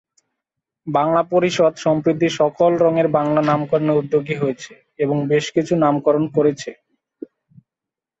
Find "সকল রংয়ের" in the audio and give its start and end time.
2.39-3.07